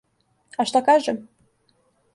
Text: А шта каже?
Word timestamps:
А 0.59 0.65
шта 0.69 0.79
каже? 0.87 1.13